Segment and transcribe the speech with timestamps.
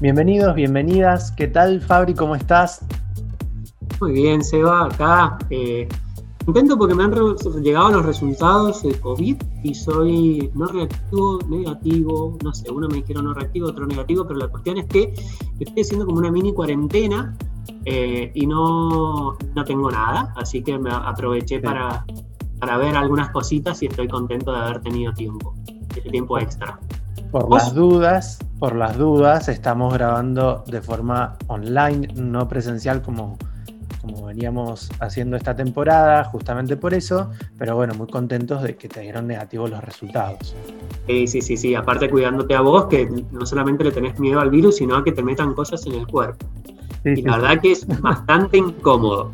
[0.00, 1.30] Bienvenidos, bienvenidas.
[1.32, 2.14] ¿Qué tal, Fabri?
[2.14, 2.80] ¿Cómo estás?
[4.00, 5.36] Muy bien, Seba, acá.
[5.50, 5.86] Eh,
[6.46, 7.12] contento porque me han
[7.62, 13.26] llegado los resultados de COVID y soy no reactivo, negativo, no sé, uno me dijeron
[13.26, 15.12] no reactivo, otro negativo, pero la cuestión es que
[15.58, 17.36] estoy haciendo como una mini cuarentena
[17.84, 22.06] eh, y no, no tengo nada, así que me aproveché para,
[22.58, 25.54] para ver algunas cositas y estoy contento de haber tenido tiempo,
[25.94, 26.80] ese tiempo extra.
[27.30, 33.38] Por las dudas, por las dudas, estamos grabando de forma online, no presencial como,
[34.00, 39.00] como veníamos haciendo esta temporada, justamente por eso, pero bueno, muy contentos de que te
[39.00, 40.56] dieron negativos los resultados.
[41.06, 44.50] Sí, sí, sí, sí, aparte cuidándote a vos, que no solamente le tenés miedo al
[44.50, 46.46] virus, sino a que te metan cosas en el cuerpo.
[47.04, 49.30] y la verdad que es bastante incómodo.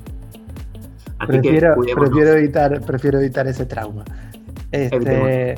[1.26, 4.04] prefiero, prefiero, evitar, prefiero evitar ese trauma.
[4.70, 5.54] Este,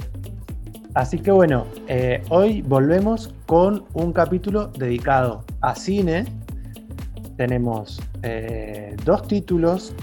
[0.98, 6.26] así que bueno, eh, hoy volvemos con un capítulo dedicado a cine.
[7.36, 9.94] Tenemos eh, dos títulos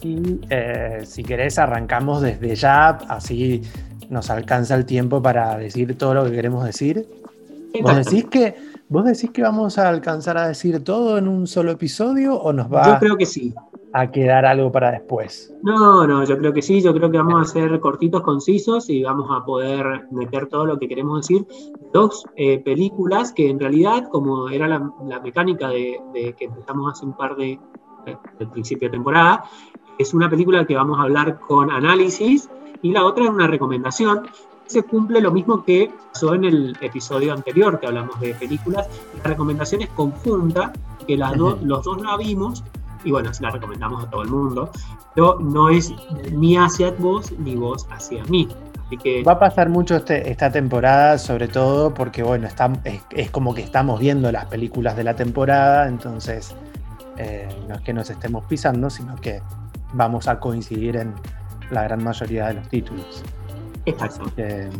[0.00, 3.60] y eh, si querés arrancamos desde ya, así
[4.08, 7.06] nos alcanza el tiempo para decir todo lo que queremos decir.
[7.82, 8.54] ¿Vos decís que,
[8.88, 12.72] ¿Vos decís que vamos a alcanzar a decir todo en un solo episodio o nos
[12.72, 13.52] va Yo creo que sí.
[13.96, 15.54] A quedar algo para después?
[15.62, 19.04] No, no, yo creo que sí, yo creo que vamos a ser cortitos, concisos y
[19.04, 21.46] vamos a poder meter todo lo que queremos decir.
[21.92, 24.80] Dos eh, películas que en realidad, como era la,
[25.20, 27.56] mecánica de, que empezamos hace un par de,
[28.38, 29.44] del principio de temporada,
[29.96, 32.50] es una película que vamos a hablar con análisis
[32.82, 34.26] y la otra es una recomendación
[34.66, 38.88] se cumple lo mismo que pasó en el episodio anterior que hablamos de películas.
[39.22, 40.72] La recomendación es conjunta,
[41.06, 42.64] que las los dos la vimos
[43.04, 44.70] y bueno, se la recomendamos a todo el mundo,
[45.14, 45.92] pero no es
[46.32, 48.48] ni hacia vos ni vos hacia mí.
[48.86, 49.22] Así que...
[49.22, 52.72] Va a pasar mucho este, esta temporada, sobre todo porque bueno, está,
[53.10, 56.54] es, como que estamos viendo las películas de la temporada, entonces
[57.16, 59.40] eh, no es que nos estemos pisando, sino que
[59.92, 61.14] vamos a coincidir en
[61.70, 63.22] la gran mayoría de los títulos.
[63.86, 64.24] Exacto.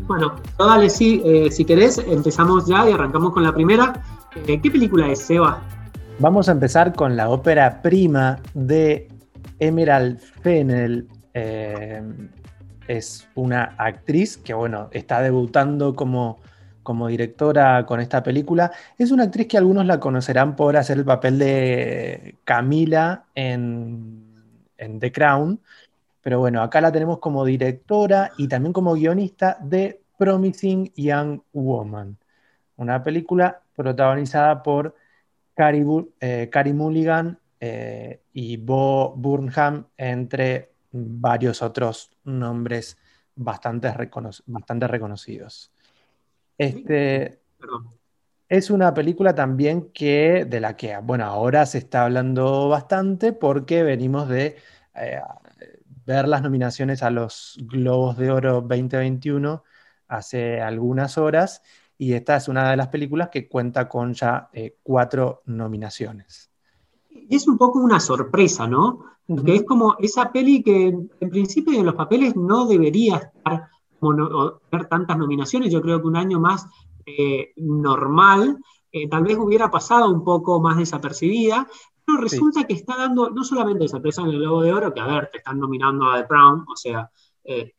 [0.07, 4.03] Bueno, dale, sí, eh, si querés, empezamos ya y arrancamos con la primera.
[4.35, 5.63] Eh, ¿Qué película es, Seba?
[6.21, 9.09] Vamos a empezar con la ópera prima de
[9.59, 11.09] Emerald Fennel.
[11.35, 12.03] Eh,
[12.87, 16.39] es una actriz que, bueno, está debutando como,
[16.85, 18.71] como directora con esta película.
[18.97, 24.25] Es una actriz que algunos la conocerán por hacer el papel de Camila en,
[24.79, 25.61] en The Crown,
[26.23, 32.17] pero bueno, acá la tenemos como directora y también como guionista de Promising Young Woman,
[32.77, 34.95] una película protagonizada por
[35.55, 35.85] Carrie,
[36.21, 42.99] eh, Mulligan eh, y Bo Burnham, entre varios otros nombres
[43.35, 43.93] bastante,
[44.47, 45.73] bastante reconocidos.
[46.59, 47.41] Este,
[48.49, 53.83] es una película también que, de la que bueno, ahora se está hablando bastante porque
[53.83, 54.57] venimos de
[54.95, 55.21] eh,
[56.07, 59.65] ver las nominaciones a los Globos de Oro 2021
[60.07, 61.63] hace algunas horas
[61.99, 66.51] y esta es una de las películas que cuenta con ya eh, cuatro nominaciones.
[67.29, 69.05] Es un poco una sorpresa, ¿no?
[69.27, 73.69] Porque es como esa peli que en principio en los papeles no debería estar
[74.71, 75.73] tener tantas nominaciones.
[75.73, 76.67] Yo creo que un año más
[77.07, 78.59] eh, normal
[78.93, 81.67] eh, tal vez hubiera pasado un poco más desapercibida,
[82.05, 85.01] pero resulta que está dando no solamente esa presa en el Globo de Oro, que
[85.01, 87.11] a ver, te están nominando a The Crown, o sea,
[87.45, 87.73] eh,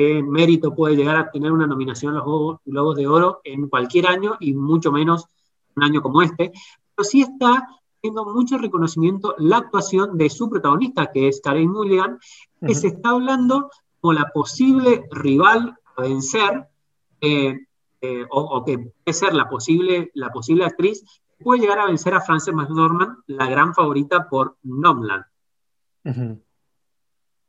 [0.00, 4.06] qué mérito puede llegar a tener una nominación a los Globos, de Oro en cualquier
[4.06, 5.26] año y mucho menos
[5.76, 6.52] un año como este,
[6.94, 7.68] pero sí está
[8.00, 12.18] teniendo mucho reconocimiento la actuación de su protagonista, que es Karen Mulligan,
[12.66, 16.66] que se está hablando como la posible rival a vencer,
[17.20, 17.58] eh,
[18.00, 21.04] eh, o, que puede ser la posible, la posible actriz
[21.38, 25.26] puede llegar a vencer a Frances McDormand, la gran favorita por Nomland.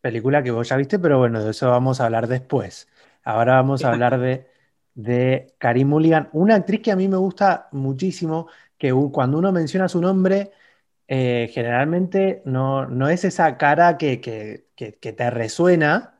[0.01, 2.87] Película que vos ya viste, pero bueno, de eso vamos a hablar después.
[3.23, 4.47] Ahora vamos a hablar de,
[4.95, 9.87] de Karim Mulligan, una actriz que a mí me gusta muchísimo, que cuando uno menciona
[9.87, 10.51] su nombre,
[11.07, 16.19] eh, generalmente no, no, es esa cara que, te resuena,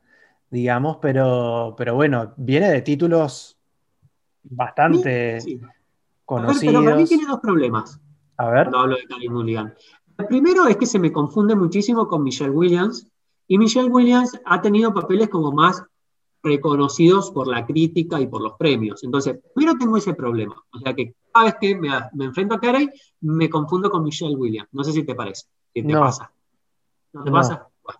[0.50, 3.58] digamos, pero, pero bueno, viene de títulos
[4.44, 5.40] bastante
[6.26, 6.74] conocidos.
[6.74, 8.00] pero para mí tiene dos problemas.
[8.38, 8.64] A ver.
[8.64, 9.74] Cuando hablo de Karim Mulligan.
[10.18, 13.08] El primero es que se me confunde muchísimo con Michelle Williams.
[13.48, 15.84] Y Michelle Williams ha tenido papeles como más
[16.44, 19.04] reconocidos por la crítica y por los premios.
[19.04, 20.56] Entonces, primero tengo ese problema.
[20.74, 21.90] O sea que cada vez que me,
[22.26, 22.90] enfrento a Carey,
[23.22, 24.70] me confundo con Michelle Williams.
[24.72, 25.46] No sé si te parece.
[25.74, 26.32] ¿Qué te pasa?
[27.14, 27.68] ¿No te pasa?
[27.88, 27.94] a,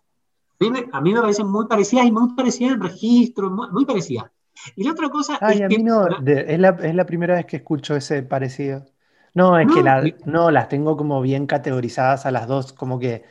[0.60, 3.86] mí me, a, mí me, parecen muy parecidas y muy parecidas en registro, muy, muy
[3.86, 4.32] parecidas.
[4.76, 8.24] Y la otra cosa Ay, a mí no, es, la, primera vez que escucho ese
[8.24, 8.86] parecido.
[9.34, 9.82] No, es que
[10.26, 13.24] no, las tengo como bien categorizadas a las dos, como que,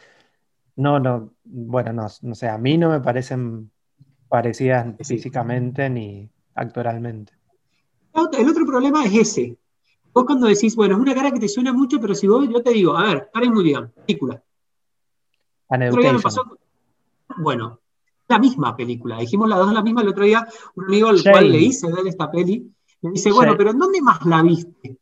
[0.80, 3.70] no, no, bueno, no, no sé, a mí no me parecen
[4.28, 7.32] parecidas físicamente ni actoralmente.
[8.32, 9.58] El otro problema es ese.
[10.12, 12.62] Vos cuando decís, bueno, es una cara que te suena mucho, pero si vos, yo
[12.62, 14.42] te digo, a ver, Karen Mulligan, película.
[17.36, 17.80] bueno,
[18.26, 19.18] la misma película.
[19.18, 20.48] Dijimos las dos la misma el otro día.
[20.74, 22.72] Un amigo al cual le hice ver esta peli
[23.02, 24.98] me dice, bueno, pero ¿en dónde más la viste?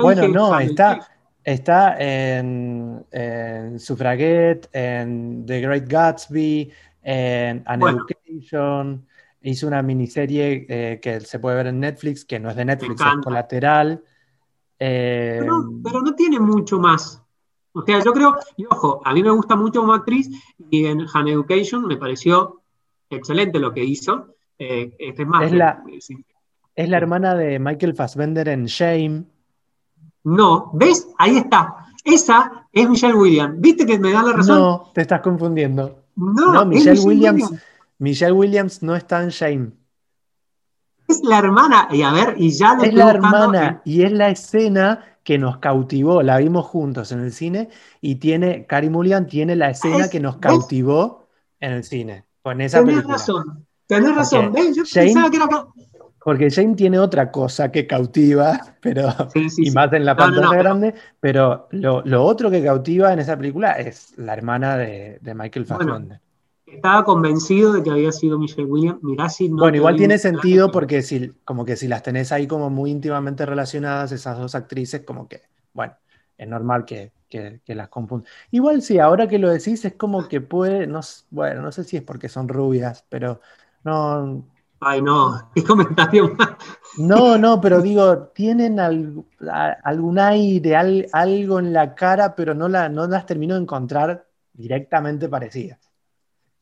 [0.00, 1.06] bueno, no, está,
[1.46, 3.06] está en,
[3.78, 6.72] Suffragette, en The Great Gatsby,
[7.02, 9.06] en An Education.
[9.40, 13.00] Hizo una miniserie eh, que se puede ver en Netflix, que no es de Netflix,
[13.00, 14.02] es colateral.
[14.76, 15.72] pero,
[16.02, 17.22] no tiene mucho más.
[17.72, 20.30] O sea, yo creo, y ojo, a mí me gusta mucho como actriz
[20.70, 22.62] y en Han Education me pareció
[23.08, 24.34] excelente lo que hizo.
[24.58, 25.84] Eh, es, más, la,
[26.74, 29.26] es la hermana de Michael Fassbender en Shame.
[30.26, 31.06] No, ¿ves?
[31.18, 31.86] Ahí está.
[32.04, 33.60] Esa es Michelle Williams.
[33.60, 34.58] ¿Viste que me da la razón?
[34.58, 36.02] No, te estás confundiendo.
[36.16, 37.52] No, Michelle, Williams,
[37.98, 39.70] Michelle Williams no está en Shame.
[41.06, 44.28] Es la hermana, y a ver, y ya lo Es la hermana, y es la
[44.30, 47.68] escena que nos cautivó, la vimos juntos en el cine
[48.00, 51.28] y tiene, Cari Mulligan tiene la escena que nos cautivó
[51.60, 54.74] en el cine, con esa tenés razón, tenés razón, ¿ves?
[54.74, 55.48] Yo pensaba que era...
[56.26, 59.10] Porque Jane tiene otra cosa que cautiva, pero,
[59.58, 64.12] y más en la pantalla grande, pero lo, otro que cautiva en esa película es
[64.18, 66.20] la hermana de, Michael Fassbender.
[66.66, 68.98] estaba convencido de que había sido Michelle Williams.
[69.04, 72.48] Mirá si no bueno, igual tiene sentido porque si, como que si las tenés ahí
[72.48, 75.42] como muy íntimamente relacionadas, esas dos actrices, como que,
[75.74, 75.94] bueno,
[76.36, 77.12] es normal que,
[77.66, 78.28] las confundan.
[78.50, 81.96] Igual sí, ahora que lo decís, es como que puede, no, bueno, no sé si
[81.96, 83.40] es porque son rubias, pero
[83.84, 84.44] no,
[84.80, 86.36] Ay, no, qué comentario
[86.98, 90.76] No, no, pero digo, tienen algún aire,
[91.12, 95.78] algo en la cara, pero no, la, no las termino de encontrar directamente parecidas.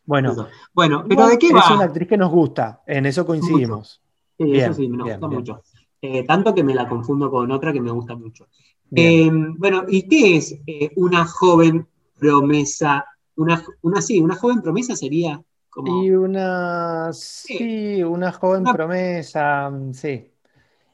[0.07, 1.61] Bueno, bueno pero ¿de qué va?
[1.61, 4.03] Es una actriz que nos gusta, en eso coincidimos.
[4.39, 5.63] Sí, eso sí, me gusta mucho.
[6.01, 8.49] Eh, tanto que me la confundo con otra que me gusta mucho.
[8.95, 11.89] Eh, bueno, ¿y qué es eh, una joven
[12.19, 13.07] promesa?
[13.37, 15.43] Una, una, sí, una joven promesa sería
[15.77, 20.31] y una, sí, una joven promesa, mm, sí.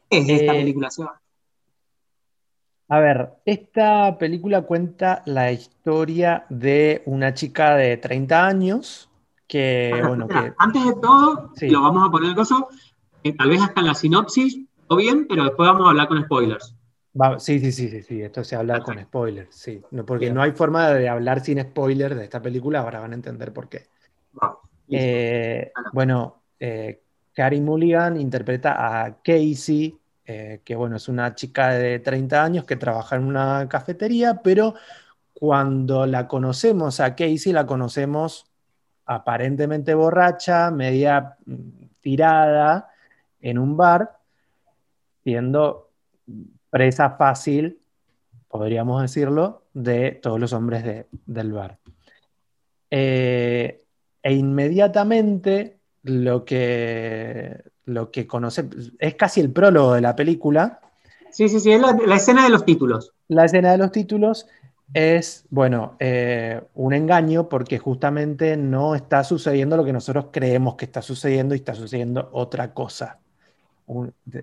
[0.09, 0.88] es esta eh, película?
[2.88, 9.09] A ver, esta película cuenta la historia de una chica de 30 años
[9.47, 10.53] que, bueno, que...
[10.59, 12.69] Antes de todo, lo vamos a poner el coso,
[13.23, 16.23] eh, tal vez hasta en la sinopsis, o bien, pero después vamos a hablar con
[16.25, 16.75] spoilers.
[17.38, 20.88] sí, sí, sí, sí, sí, esto se habla con spoilers, sí, porque no hay forma
[20.91, 23.87] de hablar sin spoilers de esta película, ahora van a entender por qué.
[24.90, 27.02] Eh, bueno, eh,
[27.32, 32.76] Carrie Mulligan interpreta a Casey, eh, que bueno, es una chica de 30 años que
[32.76, 34.75] trabaja en una cafetería, pero
[35.32, 38.46] cuando la conocemos a Casey, la conocemos
[39.06, 41.58] aparentemente borracha, media mm,
[42.00, 42.90] tirada
[43.40, 44.19] en un bar,
[45.25, 45.90] siendo
[46.69, 47.81] presa fácil,
[48.48, 51.78] podríamos decirlo, de todos los hombres del bar.
[52.90, 53.84] Eh,
[54.22, 58.68] e inmediatamente lo que, lo que conoce,
[58.99, 60.80] es casi el prólogo de la película.
[61.30, 63.12] Sí, sí, sí, es la, escena de los títulos.
[63.28, 64.47] La escena de los títulos
[64.92, 70.87] es, bueno, eh, un engaño porque justamente no está sucediendo lo que nosotros creemos que
[70.87, 73.18] está sucediendo y está sucediendo otra cosa.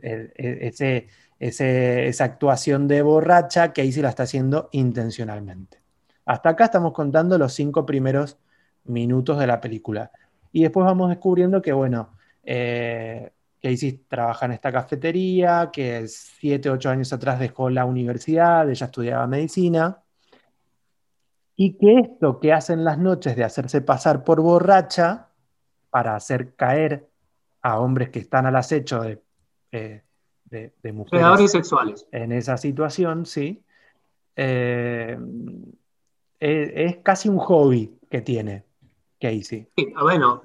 [0.01, 1.07] ese,
[1.39, 5.79] esa actuación de borracha que ahí se la está haciendo intencionalmente.
[6.25, 8.37] Hasta acá estamos contando los cinco primeros
[8.87, 10.11] minutos de la película.
[10.51, 12.09] Y después vamos descubriendo que, bueno,
[12.43, 18.85] eh, Casey trabaja en esta cafetería, que siete, ocho años atrás dejó la universidad, ella
[18.85, 20.01] estudiaba medicina,
[21.55, 25.29] y que esto que hacen las noches de hacerse pasar por borracha
[25.89, 27.09] para hacer caer
[27.61, 29.21] a hombres que están al acecho de,
[29.71, 30.03] eh,
[30.45, 32.07] de, mujeres sexuales.
[32.11, 33.63] en esa situación, sí,
[34.35, 35.17] eh,
[36.39, 38.66] es casi un hobby que tiene.
[39.19, 39.67] Casey.
[39.75, 40.41] Sí, bueno,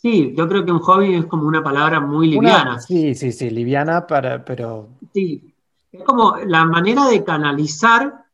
[0.00, 2.80] sí, yo creo que un hobby es como una palabra muy liviana.
[2.80, 4.88] sí, sí, sí, liviana, para, pero...
[5.12, 5.54] Sí,
[5.92, 8.26] es como la manera de canalizar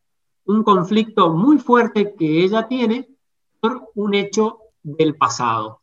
[0.46, 3.08] un conflicto muy fuerte que ella tiene
[3.60, 5.80] por un hecho del pasado.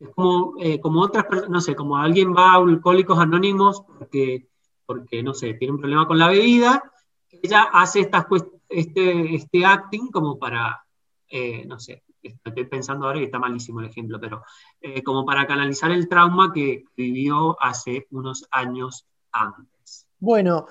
[0.00, 4.48] Es como, eh, como otras personas, no sé, como alguien va a Alcohólicos Anónimos porque,
[4.84, 6.82] porque, no sé, tiene un problema con la bebida,
[7.30, 8.26] ella hace estas,
[8.68, 10.84] este, este acting como para,
[11.28, 14.44] eh, no sé, estoy pensando ahora y está malísimo el ejemplo, pero
[14.80, 20.06] eh, como para canalizar el trauma que vivió hace unos años antes.
[20.18, 20.66] Bueno,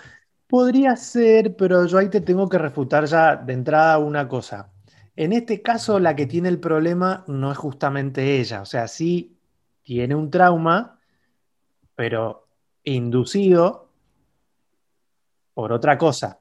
[0.48, 4.72] podría ser, pero yo ahí te tengo que refutar ya de entrada una cosa.
[5.16, 9.38] En este caso, la que tiene el problema no es justamente ella, o sea, sí
[9.82, 11.00] tiene un trauma,
[11.96, 12.48] pero
[12.84, 13.90] inducido
[15.54, 16.40] por otra cosa.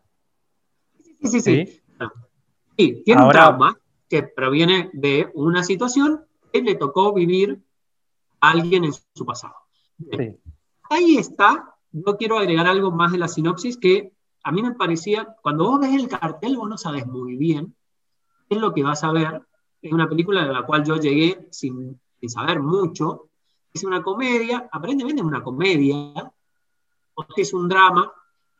[1.02, 1.82] Sí, sí, sí.
[2.78, 3.79] Sí, tiene un trauma
[4.10, 7.62] que proviene de una situación que le tocó vivir
[8.40, 9.54] a alguien en su pasado.
[10.90, 11.76] Ahí está.
[11.92, 14.12] No quiero agregar algo más de la sinopsis que
[14.42, 17.74] a mí me parecía, cuando vos ves el cartel, vos no sabes muy bien
[18.48, 19.42] qué es lo que vas a ver.
[19.80, 23.28] Es una película de la cual yo llegué sin, sin saber mucho.
[23.72, 26.32] Es una comedia, aparentemente es una comedia,
[27.14, 28.12] o es un drama.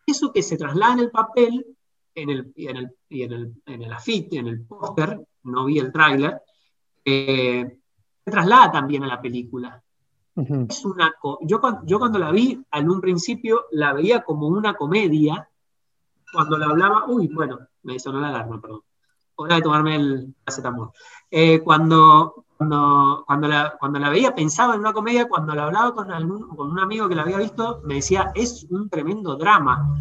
[0.07, 1.76] Eso que se traslada en el papel
[2.14, 5.92] en el, en el, en el, en el afite, en el póster, no vi el
[5.92, 6.42] tráiler,
[7.04, 7.78] eh,
[8.25, 9.82] se traslada también a la película.
[10.35, 15.49] es una yo, yo cuando la vi, en un principio la veía como una comedia,
[16.32, 18.82] cuando la hablaba, uy, bueno, me sonó la alarma, perdón.
[19.37, 20.90] Hora de tomarme el acetamol.
[21.30, 25.94] Eh, cuando, cuando, cuando, la, cuando la veía pensaba en una comedia, cuando la hablaba
[25.94, 29.97] con, algún, con un amigo que la había visto, me decía, es un tremendo drama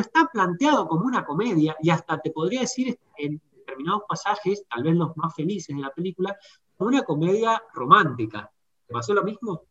[0.00, 3.40] está planteado como una comedia y hasta te podría decir en
[3.72, 6.36] determinados pasajes, tal vez los más felices de la película,
[6.76, 8.50] como una comedia romántica.
[8.86, 9.62] ¿Te pasó lo mismo?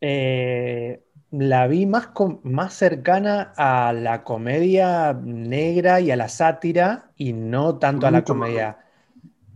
[0.00, 2.10] Eh, la vi más,
[2.42, 8.22] más cercana a la comedia negra y a la sátira y no tanto a la
[8.22, 8.78] comedia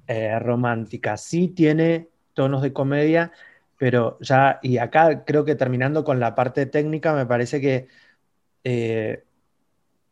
[0.07, 1.17] eh, romántica.
[1.17, 3.33] Sí tiene tonos de comedia,
[3.77, 7.89] pero ya, y acá creo que terminando con la parte técnica, me parece que
[8.65, 9.25] eh,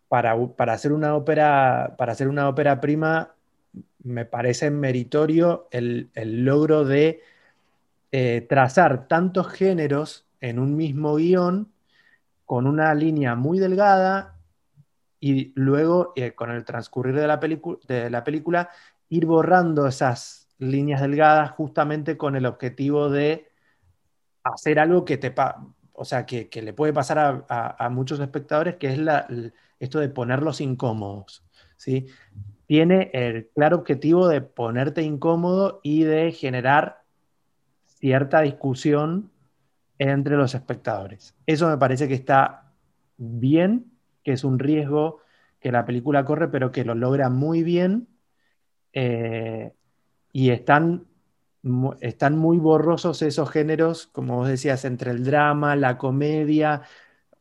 [0.09, 0.35] para,
[0.73, 3.35] hacer una ópera, para hacer una ópera prima,
[4.03, 7.23] me parece meritorio el, logro de
[8.13, 11.73] eh, trazar tantos géneros en un mismo guion
[12.47, 14.37] con una línea muy delgada
[15.21, 18.71] y luego eh, con el transcurrir de la, de la película
[19.11, 23.49] ir borrando esas líneas delgadas justamente con el objetivo de
[24.43, 25.35] hacer algo que te,
[25.93, 28.99] o sea, que, le puede pasar a, muchos espectadores, que es
[29.81, 31.45] esto de ponerlos incómodos.
[31.77, 32.07] ¿sí?
[32.67, 37.03] Tiene el claro objetivo de ponerte incómodo y de generar
[37.85, 39.31] cierta discusión
[39.99, 41.35] entre los espectadores.
[41.47, 42.73] Eso me parece que está
[43.17, 43.93] bien,
[44.23, 45.21] que es un riesgo
[45.61, 48.09] que la película corre, pero que lo logra muy bien.
[48.93, 49.73] Eh,
[50.33, 51.09] y están
[52.01, 56.83] están muy borrosos esos géneros, como vos decías, entre el drama, la comedia.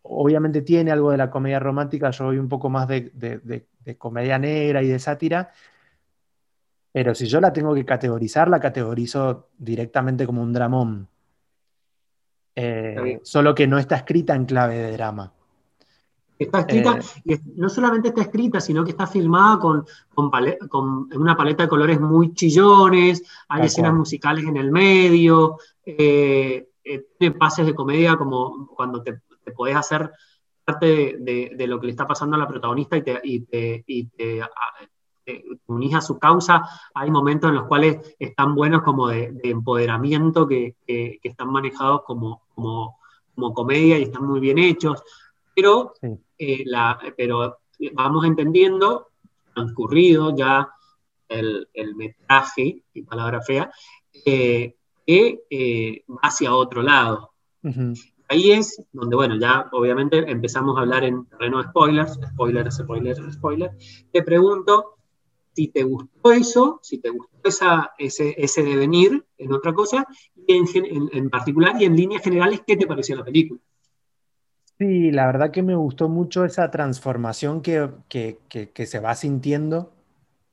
[0.09, 3.65] Obviamente tiene algo de la comedia romántica, yo voy un poco más de,
[3.97, 5.51] comedia negra y de sátira,
[6.91, 11.07] pero si yo la tengo que categorizar, la categorizo directamente como un dramón.
[12.55, 15.31] Eh, solo que no está escrita en clave de drama.
[16.39, 21.35] Está escrita, eh, y no solamente está escrita, sino que está filmada con, con, una
[21.35, 26.69] paleta de colores muy chillones, hay escenas musicales en el medio, eh,
[27.17, 30.11] tiene pases de comedia como cuando te, te podés hacer
[30.65, 34.41] parte de, lo que le está pasando a la protagonista y te, y te,
[35.67, 36.63] unís a su causa,
[36.93, 40.75] hay momentos en los cuales están buenos como de, empoderamiento que,
[41.23, 42.99] están manejados como, como,
[43.33, 45.01] como comedia y están muy bien hechos.
[45.55, 45.93] Pero
[46.37, 46.65] eh,
[47.15, 47.57] pero
[47.93, 49.07] vamos entendiendo,
[49.53, 50.69] transcurrido ya
[51.29, 53.71] el, el metraje, y palabra fea,
[54.25, 54.75] eh,
[55.05, 57.31] que eh, va hacia otro lado.
[58.29, 63.33] Ahí es donde, bueno, ya obviamente empezamos a hablar en terreno de spoilers, spoilers, spoilers,
[63.33, 64.05] spoilers.
[64.11, 64.97] Te pregunto
[65.53, 70.05] si te gustó eso, si te gustó esa, ese, ese devenir en otra cosa,
[70.35, 73.59] y en, en, particular y en líneas generales, ¿qué te pareció la película?
[74.77, 77.89] Sí, la verdad que me gustó mucho esa transformación que,
[78.85, 79.93] se va sintiendo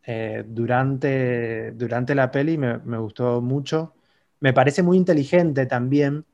[0.07, 3.93] eh, durante, durante la peli, me, me, gustó mucho.
[4.41, 6.25] Me parece muy inteligente también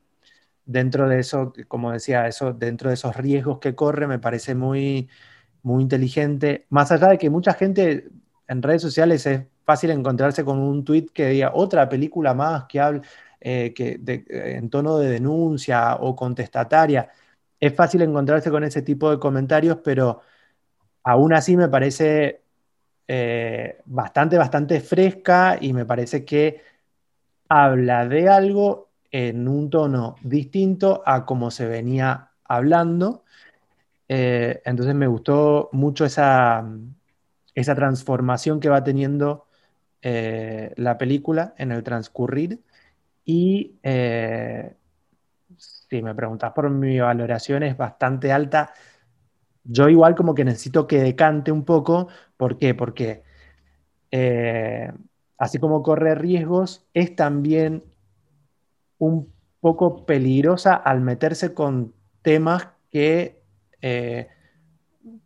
[0.71, 5.09] dentro de eso, como decía, eso, dentro de esos riesgos que corre, me parece muy,
[5.63, 6.65] muy inteligente.
[6.69, 8.09] Más allá de que mucha gente
[8.47, 12.79] en redes sociales es fácil encontrarse con un tweet que diga otra película más que
[12.79, 13.01] hable
[13.39, 13.99] eh, que
[14.29, 17.09] en tono de denuncia o contestataria
[17.61, 20.21] es fácil encontrarse con ese tipo de comentarios, pero
[21.03, 22.43] aún así me parece
[23.07, 26.61] eh, bastante, bastante fresca y me parece que
[27.49, 33.23] habla de algo en un tono distinto a como se venía hablando.
[34.07, 36.65] Eh, entonces me gustó mucho esa,
[37.55, 39.47] esa transformación que va teniendo
[40.01, 42.61] eh, la película en el transcurrir
[43.25, 44.75] y eh,
[45.57, 48.73] si me preguntas por mi valoración es bastante alta.
[49.63, 52.07] Yo igual como que necesito que decante un poco.
[52.37, 52.73] ¿Por qué?
[52.73, 53.23] Porque
[55.37, 57.83] así como corre riesgos, es también
[59.01, 63.41] un poco peligrosa al meterse con temas que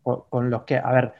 [0.01, 1.13] con los que, a ver,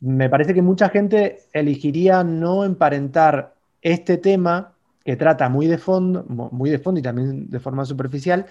[0.00, 4.72] me parece que mucha gente elegiría no emparentar este tema
[5.04, 8.46] que trata muy de fondo, muy de fondo y también de forma superficial,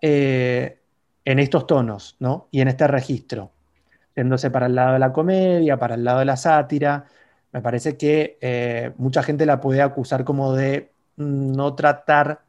[0.00, 0.78] eh,
[1.24, 2.48] en estos tonos, ¿no?
[2.50, 3.52] Y en este registro,
[4.14, 7.04] yéndose para el lado de la comedia, para el lado de la sátira.
[7.52, 12.42] Me parece que eh, mucha gente la puede acusar como de no tratar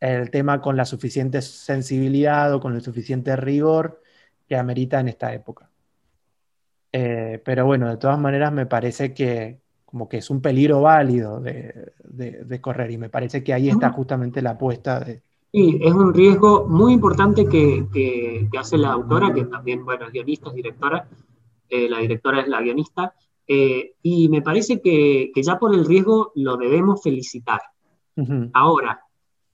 [0.00, 4.02] el tema con la suficiente sensibilidad o con el suficiente rigor
[4.48, 5.70] que amerita en esta época.
[6.92, 9.60] Eh, pero bueno, de todas maneras me parece que
[9.92, 14.40] como que es un peligro válido de, correr y me parece que ahí está justamente
[14.40, 15.22] la apuesta de...
[15.52, 20.48] Sí, es un riesgo muy importante que, hace la autora, que también, bueno, es guionista,
[20.48, 21.06] es directora,
[21.68, 23.14] eh, la directora es la guionista,
[23.46, 27.60] eh, y me parece que, ya por el riesgo lo debemos felicitar.
[28.52, 29.00] Ahora,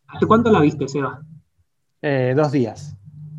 [0.09, 1.21] ¿hace cuánto la viste, Seba?
[2.01, 2.99] dos días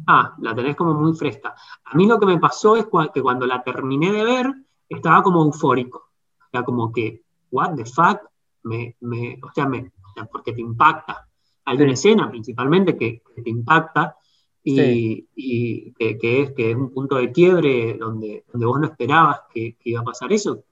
[0.09, 1.55] ah, la tenés como muy fresca.
[1.85, 4.53] A mí lo que me pasó es que cuando la terminé de ver,
[4.87, 5.99] estaba como eufórico.
[5.99, 8.19] O sea, como que, what the fuck,
[8.63, 8.97] me,
[9.41, 9.91] o, sea, me,
[10.31, 11.27] porque te impacta.
[11.65, 14.17] Hay una escena principalmente que, te impacta
[14.63, 19.75] y, que, es, que es un punto de quiebre donde, donde vos no esperabas que,
[19.83, 20.63] iba a pasar eso.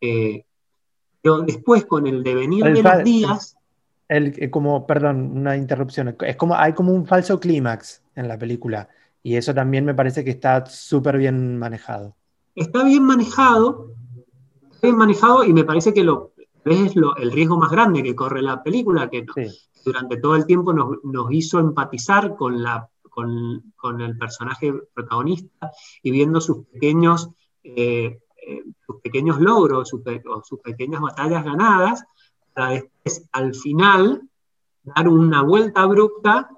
[0.00, 0.44] Eh,
[1.20, 3.56] pero después, con el devenir de los días...
[4.08, 6.16] El, eh, como, perdón, una interrupción.
[6.20, 8.88] Es como, hay como un falso clímax en la película.
[9.22, 12.16] Y eso también me parece que está súper bien manejado.
[12.54, 13.94] Está bien manejado,
[14.82, 16.32] bien manejado y me parece que lo,
[16.64, 19.24] es lo, el riesgo más grande que corre la película, que
[19.84, 25.70] durante todo el tiempo nos, hizo empatizar con, la, con, el personaje protagonista
[26.02, 27.28] y viendo sus pequeños,
[27.62, 30.02] eh, eh, sus pequeños logros, sus,
[30.44, 32.04] sus pequeñas batallas ganadas,
[32.54, 34.22] para después, al final,
[34.82, 36.50] dar una vuelta abrupta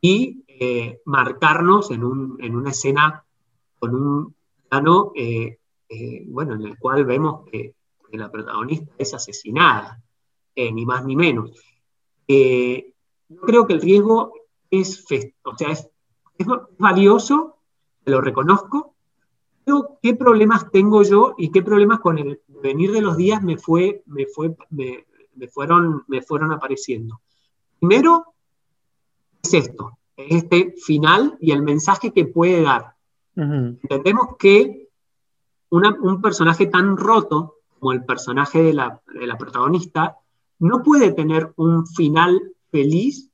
[0.00, 3.24] y eh, marcarnos en, una escena
[3.78, 4.34] con un
[4.68, 5.12] plano,
[6.26, 7.74] bueno, en el cual vemos que,
[8.12, 10.02] la protagonista es asesinada,
[10.56, 11.52] ni más ni menos.
[12.26, 14.32] yo creo que el riesgo
[14.70, 15.04] es,
[15.44, 15.89] o sea, es,
[16.78, 17.56] valioso,
[18.04, 18.94] lo reconozco,
[19.64, 23.56] pero qué problemas tengo yo y qué problemas con el venir de los días me,
[23.56, 25.04] fue, me, fue, me,
[25.48, 27.20] fueron, me fueron apareciendo.
[27.78, 28.34] Primero,
[29.42, 32.94] es esto, este final y el mensaje que puede dar.
[33.36, 34.88] Entendemos que
[35.70, 39.00] un personaje tan roto como el personaje de la,
[39.38, 40.18] protagonista
[40.58, 43.30] no puede tener un final feliz,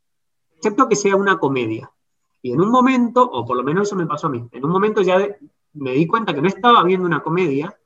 [0.54, 1.90] excepto que sea una comedia.
[2.46, 4.70] Y en un momento, o por lo menos eso me pasó a mí, en un
[4.70, 5.18] momento ya
[5.72, 7.76] me di cuenta que no estaba viendo una comedia,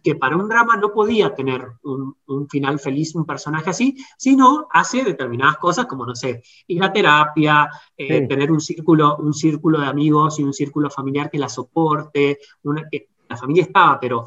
[0.00, 2.14] que para un drama no podía tener un,
[2.48, 7.68] final feliz un personaje así, sino hace determinadas cosas como, no sé, ir a terapia,
[7.96, 12.38] eh, tener un círculo, un círculo de amigos y un círculo familiar que la soporte,
[12.62, 14.24] una, que la familia estaba, pero,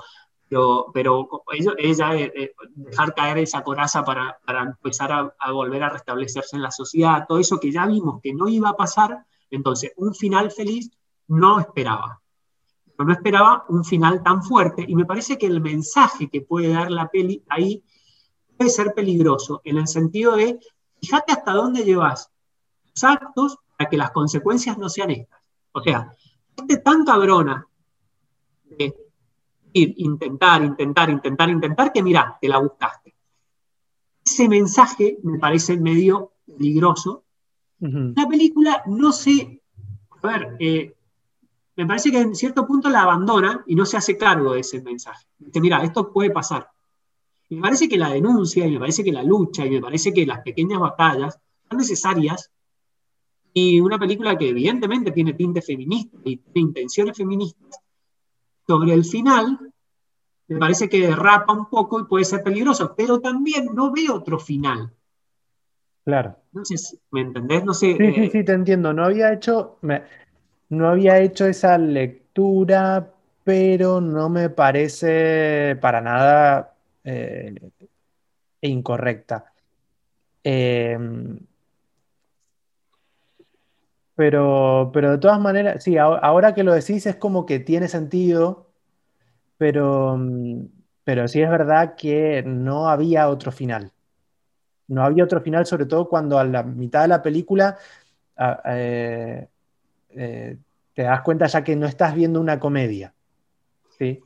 [0.94, 1.30] pero,
[1.78, 6.64] ella, eh, eh, dejar caer esa coraza para, empezar a, a volver a restablecerse en
[6.64, 10.52] la sociedad, todo eso que ya vimos que no iba a pasar, entonces un final
[10.52, 10.92] feliz
[11.28, 12.22] no esperaba
[13.06, 16.92] no esperaba un final tan fuerte y me parece que el mensaje que puede dar
[16.92, 17.84] la peli ahí
[18.58, 20.60] puede ser peligroso, en el sentido de,
[21.02, 22.30] fíjate hasta dónde llevas
[22.94, 25.40] tus actos para que las consecuencias no sean estas.
[25.72, 26.14] O sea,
[26.58, 27.66] este tan cabrona
[28.66, 28.94] de
[29.72, 33.16] ir, intentar, intentar, intentar, intentar, que mira, te la buscaste.
[34.26, 37.24] Ese mensaje me parece medio peligroso.
[37.80, 39.62] La película no sé,
[40.22, 40.94] a ver, eh,
[41.78, 44.82] me parece que en cierto punto la abandona y no se hace cargo de ese
[44.82, 45.26] mensaje.
[45.38, 46.70] Dice, mira, esto puede pasar.
[47.50, 50.26] Me parece que la denuncia, y me parece que la lucha, y me parece que
[50.26, 51.40] las pequeñas batallas
[51.70, 52.52] son necesarias.
[53.54, 57.80] Y una película que evidentemente tiene tinte feminista y tiene intenciones feministas,
[58.68, 59.74] sobre el final,
[60.48, 64.38] me parece que derrapa un poco y puede ser peligroso, pero también no veo otro
[64.38, 64.94] final.
[66.06, 66.36] Claro.
[66.52, 67.64] Entonces, ¿me entendés?
[67.64, 67.96] No sé.
[67.98, 68.94] Sí, sí, eh, sí, te entiendo.
[68.94, 69.78] No había hecho.
[70.70, 73.12] No había hecho esa lectura,
[73.44, 77.56] pero no me parece para nada eh,
[78.62, 79.46] incorrecta.
[80.44, 81.40] Em,
[84.16, 88.68] pero, pero de todas maneras, sí, ahora que lo decís es como que tiene sentido,
[89.58, 90.20] pero,
[91.04, 93.94] pero sí es verdad que no había otro final.
[94.90, 97.78] No había otro final, sobre todo cuando a la mitad de la película
[98.66, 99.48] eh,
[100.10, 100.58] eh,
[100.94, 103.14] te das cuenta ya que no estás viendo una comedia.
[103.98, 104.22] ¿sí?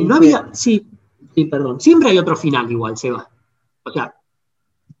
[0.00, 0.86] no había, sí,
[1.34, 3.28] sí, perdón, siempre hay otro final igual, Seba.
[3.84, 4.14] O sea,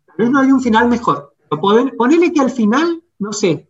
[0.06, 1.34] tal vez no hay un final mejor.
[1.48, 3.65] Ponele que al final, no sé,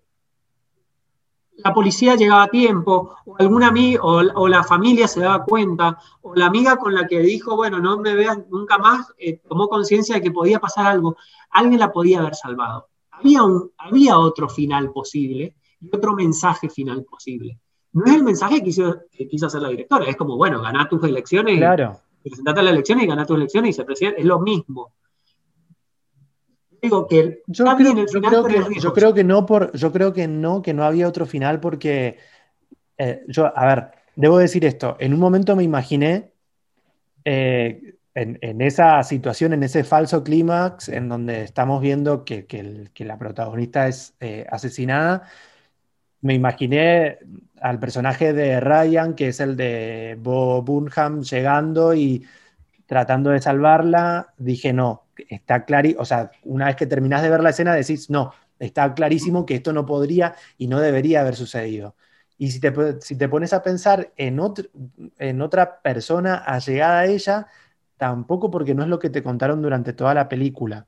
[1.67, 6.33] la policía llegaba a tiempo, o alguna amiga, o, la familia se daba cuenta, o
[6.35, 10.15] la amiga con la que dijo, bueno, no me veas nunca más, eh, tomó conciencia
[10.15, 11.17] de que podía pasar algo,
[11.51, 12.89] alguien la podía haber salvado.
[13.11, 17.59] Había, un, había otro final posible y otro mensaje final posible.
[17.93, 20.89] No es el mensaje que quiso, que quiso hacer la directora, es como, bueno, ganar
[20.89, 21.99] tus elecciones, claro.
[22.23, 24.93] presentate a las elecciones y ganar tus elecciones y se presidente, es lo mismo
[27.47, 32.19] yo creo, que, no por, yo creo que no, que no había otro final porque
[32.99, 36.33] eh, yo, a ver, debo decir esto, en un momento me imaginé
[37.25, 42.47] eh, en, esa situación, en ese falso clímax en donde estamos viendo que,
[42.99, 45.29] la protagonista es eh, asesinada,
[46.23, 47.19] me imaginé
[47.61, 52.25] al personaje de Ryan, que es el de Bob Burnham, llegando y
[52.87, 57.43] tratando de salvarla, dije no, está clarísimo, o sea, una vez que terminás de ver
[57.43, 61.97] la escena decís, no, está clarísimo que esto no podría y no debería haber sucedido.
[62.39, 64.41] Y si te, si te pones a pensar en,
[65.19, 67.47] en otra persona allegada a ella,
[67.97, 70.87] tampoco porque no es lo que te contaron durante toda la película.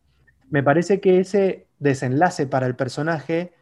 [0.51, 3.53] Me parece que ese desenlace para el personaje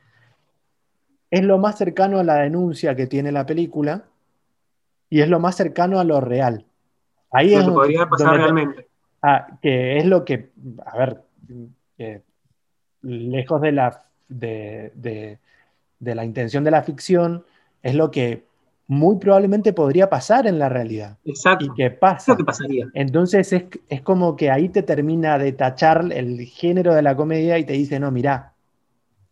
[1.30, 4.08] es lo más cercano a la denuncia que tiene la película
[5.08, 6.66] y es lo más cercano a lo real.
[7.30, 8.86] Ahí es podría pasar realmente.
[9.22, 10.50] Ah, que es lo que,
[10.84, 11.22] a ver,
[13.02, 15.38] lejos de la, de,
[16.00, 17.44] la intención de la ficción,
[17.82, 18.44] es lo que
[18.88, 21.18] muy probablemente podría pasar en la realidad.
[21.24, 21.64] Exacto.
[21.64, 22.36] Y que pasa.
[22.36, 22.88] que pasaría.
[22.94, 27.64] Entonces es, como que ahí te termina de tachar el género de la comedia y
[27.64, 28.54] te dice, no, mira,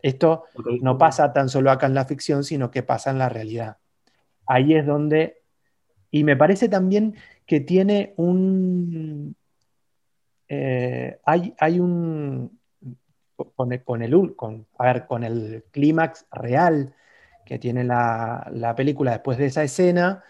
[0.02, 0.44] esto
[0.80, 3.76] no pasa tan solo acá en la ficción, sino que pasa en la realidad.
[4.46, 5.43] Ahí es donde...
[6.14, 9.34] Y me parece también que tiene un,
[10.48, 12.56] eh, hay, hay, un,
[13.56, 16.94] con el, con el, con, a ver, con el clímax real
[17.44, 20.22] que tiene la, la, película después de esa escena,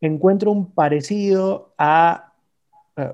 [0.00, 2.25] encuentro un parecido a,
[2.96, 3.12] eh,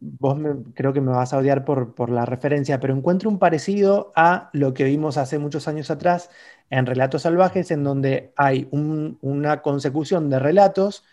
[0.00, 0.38] vos
[0.74, 4.50] creo que me vas a odiar por, por, la referencia, pero encuentro un parecido a
[4.52, 6.30] lo que vimos hace muchos años atrás
[6.70, 11.04] en Relatos Salvajes, en donde hay un, una consecución de relatos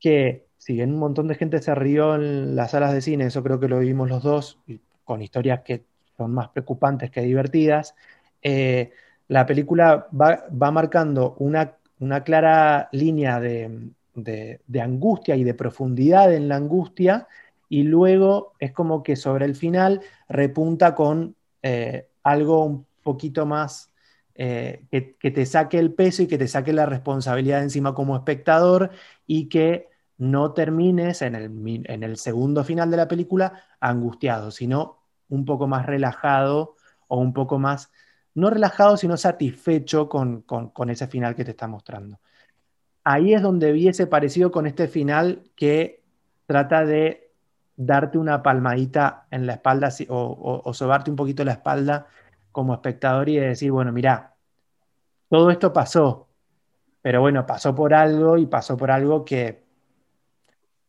[0.00, 3.42] que si bien un montón de gente se rió en las salas de cine, eso
[3.42, 4.58] creo que lo vivimos los dos,
[5.04, 5.84] con historias que
[6.16, 7.94] son más preocupantes que divertidas,
[8.42, 8.92] eh,
[9.28, 13.90] la película va, marcando una, una, clara línea de,
[14.80, 17.28] angustia y de profundidad en la angustia,
[17.68, 23.92] y luego es como que sobre el final repunta con eh, algo un poquito más
[24.34, 28.16] eh, que, que, te saque el peso y que te saque la responsabilidad encima como
[28.16, 28.90] espectador
[29.26, 35.68] y que no termines en el, segundo final de la película angustiado, sino un poco
[35.68, 36.74] más relajado
[37.06, 37.90] o un poco más,
[38.34, 40.44] no relajado, sino satisfecho con,
[40.88, 42.18] ese final que te está mostrando.
[43.10, 46.04] Ahí es donde vi ese parecido con este final que
[46.44, 47.32] trata de
[47.74, 52.06] darte una palmadita en la espalda o, o, sobarte un poquito la espalda
[52.52, 54.34] como espectador y decir, bueno, mira,
[55.30, 56.28] todo esto pasó,
[57.00, 59.64] pero bueno, pasó por algo y pasó por algo que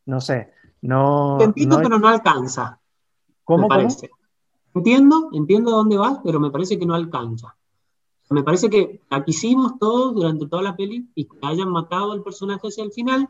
[0.05, 0.51] no sé,
[0.82, 1.38] no...
[1.39, 2.82] entiendo, pero no alcanza.
[3.45, 4.10] ¿Cómo, me parece.
[4.75, 7.55] Entiendo, entiendo dónde vas, pero me parece que no alcanza.
[8.30, 12.22] Me parece que la quisimos todos durante toda la peli y que hayan matado al
[12.22, 13.28] personaje hacia el final,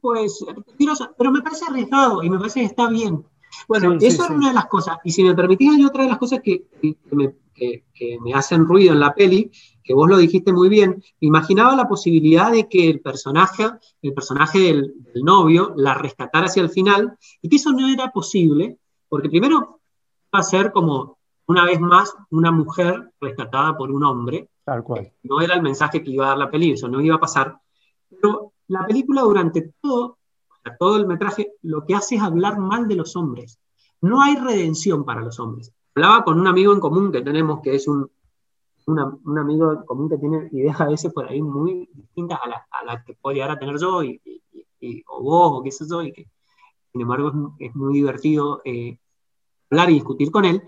[0.00, 0.44] pues,
[1.16, 3.24] pero me parece arriesgado y me parece que está bien.
[3.68, 4.98] Bueno, eso es una de las cosas.
[5.04, 6.66] Y si me permitís, hay otra de las cosas que,
[7.10, 7.84] me, que,
[8.20, 9.50] me, hacen ruido en la peli,
[9.82, 11.02] que vos lo dijiste muy bien.
[11.20, 13.66] Imaginaba la posibilidad de que el personaje,
[14.02, 18.78] el personaje del, novio, la rescatara hacia el final, y que eso no era posible,
[19.08, 19.80] porque primero
[20.34, 24.48] va a ser como una vez más una mujer rescatada por un hombre.
[24.64, 25.12] Tal cual.
[25.22, 27.58] No era el mensaje que iba a dar la peli, eso no iba a pasar.
[28.08, 30.18] Pero la película durante todo
[30.72, 33.58] todo el metraje, lo que hace es hablar mal de los hombres.
[34.00, 35.72] No hay redención para los hombres.
[35.94, 38.10] Hablaba con un amigo en común que tenemos, que es un,
[38.86, 42.62] un amigo en común que tiene ideas a veces por ahí muy distintas a las
[42.84, 44.20] la que puedo llegar a tener yo, y,
[45.08, 46.28] o vos, o qué sé yo, y que
[46.92, 48.98] sin embargo es, muy divertido eh,
[49.70, 50.62] hablar y discutir con él.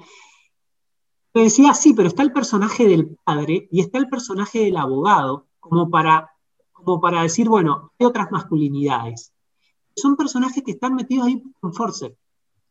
[1.37, 5.47] Me decía, sí, pero está el personaje del padre y está el personaje del abogado,
[5.61, 6.31] como para,
[6.73, 9.33] como para decir, bueno, hay otras masculinidades
[9.99, 12.15] son personajes que están metidos ahí con Force.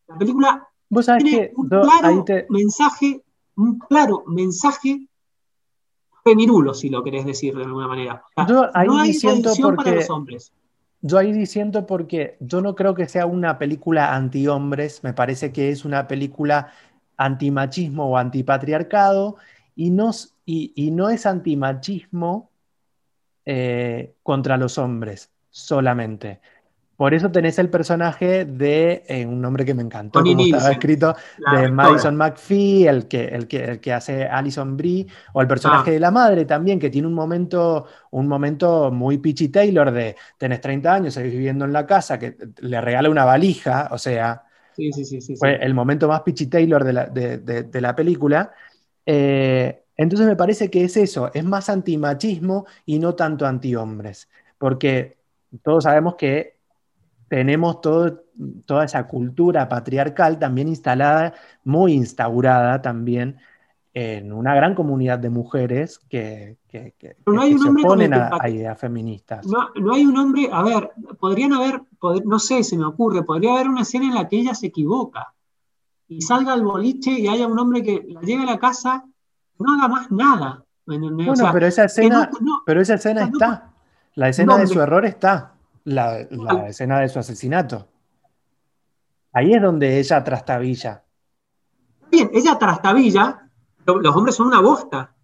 [0.07, 3.23] La película ¿Vos sabés tiene que un claro te- mensaje,
[3.55, 5.07] un claro mensaje
[6.23, 8.23] femirulo, si lo querés decir de alguna manera.
[8.35, 10.51] O sea, Yo ahí no hay disiento redención para porque- los hombres.
[11.01, 15.69] Yo ahí disiento porque yo no creo que sea una película anti-hombres, me parece que
[15.69, 16.71] es una película
[17.17, 19.37] antimachismo o antipatriarcado
[19.75, 20.11] y no,
[20.45, 22.49] y, y no es antimachismo
[23.45, 26.39] eh, contra los hombres solamente.
[26.97, 30.71] Por eso tenés el personaje de eh, un nombre que me encantó, Connie como estaba
[30.71, 31.15] escrito,
[31.51, 31.69] de.
[31.69, 35.93] Madison McPhee, el que, el que, el que hace Alison Brie, o el personaje Ah.
[35.93, 40.61] de la madre también, que tiene un momento, un momento muy Peachy Taylor de tenés
[40.61, 44.44] 30 años, seguís viviendo en la casa, que le regala una valija, o sea,
[44.75, 47.81] Sí, sí, sí, sí, fue el momento más Peachy Taylor de la, de, de- de
[47.81, 48.51] la película.
[49.05, 55.17] Eh, entonces me parece que es eso, es más antimachismo y no tanto antihombres, porque
[55.63, 56.57] todos sabemos que
[57.29, 58.23] tenemos todo-
[58.65, 61.33] toda esa cultura patriarcal también instalada,
[61.63, 63.37] muy instaurada también
[63.95, 69.47] en una gran comunidad de mujeres que, que- no se oponen a, ideas feministas.
[69.47, 71.81] No, no hay un hombre, a ver, podrían haber,
[72.25, 75.33] no sé, se me ocurre, podría haber una escena en la que ella se equivoca
[76.09, 79.05] y salga al boliche y haya un hombre que la lleve a la casa,
[79.59, 80.65] no haga más nada.
[80.85, 83.71] Bueno, sea, pero esa escena, no- pero esa escena está.
[84.15, 85.53] La escena de su error está.
[85.85, 87.87] La, la escena de su asesinato.
[89.31, 91.03] Ahí es donde ella trastabilla.
[92.11, 93.44] Bien, ella trastabilla,
[93.85, 95.15] los hombres son una bosta.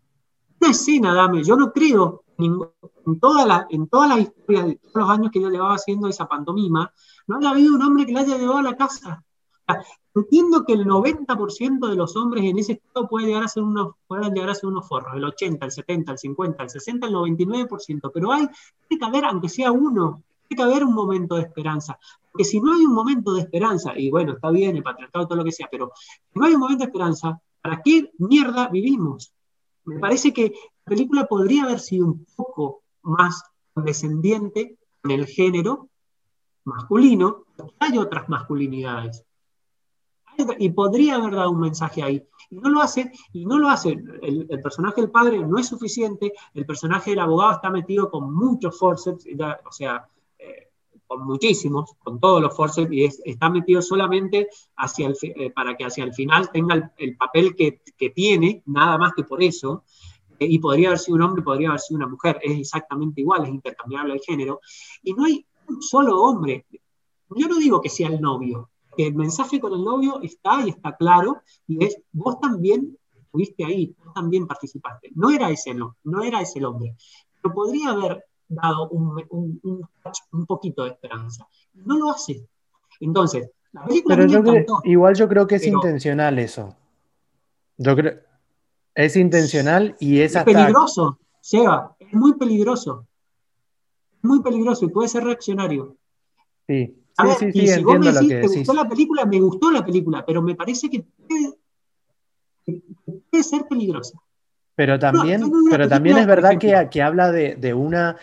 [0.60, 4.96] Una escena, dame, yo no creo en, toda la, en todas las historias de todos
[4.96, 6.92] los años que ella llevaba haciendo esa pantomima,
[7.28, 9.24] no haya habido un hombre que la haya llevado a la casa.
[9.68, 9.82] Sea,
[10.16, 13.94] entiendo que el 90% de los hombres en ese estado puede llegar a ser unos,
[14.08, 17.14] puedan llegar a ser unos forros, el 80, el 70, el 50, el 60, el
[17.14, 18.48] 99%, pero hay,
[18.88, 21.98] tiene que haber, aunque sea uno, tiene que haber un momento de esperanza.
[22.32, 25.38] Porque si no hay un momento de esperanza, y bueno, está bien el patriarcado, todo
[25.38, 29.34] lo que sea, pero si no hay un momento de esperanza, ¿para qué mierda vivimos?
[29.86, 30.54] Me parece que
[30.86, 33.44] la película podría haber sido un poco más
[33.74, 35.90] condescendiente en el género
[36.64, 39.26] masculino, porque hay otras masculinidades.
[40.60, 42.24] Y podría haber dado un mensaje ahí.
[42.50, 43.92] Y no lo hace, y no lo hace.
[44.22, 48.34] El, el personaje del padre no es suficiente, el personaje del abogado está metido con
[48.34, 49.26] muchos forceps,
[49.66, 50.08] o sea,
[51.12, 54.48] con muchísimos, con todos los forceps, y es- está metido solamente
[54.78, 57.82] hacia el, eh, para que hacia el final tenga el, el papel que,
[58.16, 59.84] tiene, nada más que por eso,
[60.40, 63.44] eh, y podría haber sido un hombre, podría haber sido una mujer, es exactamente igual,
[63.44, 64.62] es intercambiable el género,
[65.04, 66.66] y no hay un solo hombre.
[67.36, 70.96] Yo no digo que sea el novio, el mensaje con el novio está y está
[70.96, 75.10] claro, y es, vos también estuviste ahí, vos también participaste.
[75.16, 76.96] No era ese, no, no era ese el hombre,
[77.42, 79.24] pero podría haber dado un,
[79.62, 79.88] un
[80.56, 81.48] poquito de esperanza.
[81.74, 82.46] No lo hace.
[83.00, 84.82] Entonces, la película Pero me yo creo- encantó.
[84.84, 86.76] igual yo creo que es intencional eso.
[87.78, 88.20] Yo creo,
[88.94, 90.52] es intencional y es Es hasta...
[90.52, 93.08] peligroso, Seba, es muy peligroso.
[94.22, 95.96] Muy peligroso y puede ser reaccionario.
[96.68, 98.58] Sí, A sí, ver, sí, y sí, si vos me decís, que ¿te decís.
[98.58, 99.26] gustó la película?
[99.26, 101.54] Me gustó la película, pero me parece que puede,
[102.66, 102.82] que
[103.32, 104.20] puede ser peligrosa.
[104.76, 108.16] Pero también, no pero también es verdad que, que habla de, de una...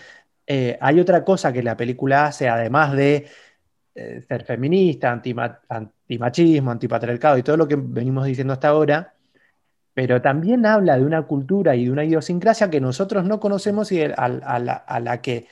[0.48, 3.28] eh, hay otra cosa que la película hace, además de
[3.94, 9.14] eh, ser feminista, antima- antimachismo, antipatriarcado y todo lo que venimos diciendo hasta ahora,
[9.94, 14.02] pero también habla de una cultura y de una idiosincrasia que nosotros no conocemos y
[14.02, 14.28] a,
[15.00, 15.46] la, que,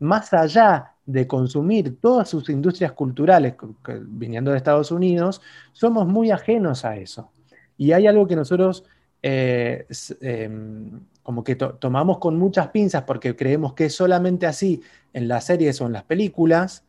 [0.00, 6.30] más allá de consumir todas sus industrias culturales que- viniendo de Estados Unidos, somos muy
[6.30, 7.32] ajenos a eso.
[7.76, 8.84] Y hay algo que nosotros
[9.22, 9.86] eh,
[10.20, 15.28] em, como que to- tomamos con muchas pinzas porque creemos que es solamente así en
[15.28, 16.84] las series o en las películas,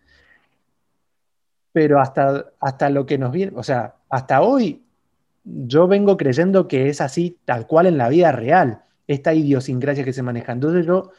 [1.72, 4.84] pero hasta, hasta lo que nos viene, o sea, hasta hoy
[5.44, 10.14] yo vengo creyendo que es así tal cual en la vida real, esta idiosincrasia que
[10.14, 10.52] se maneja.
[10.54, 11.12] Entonces yo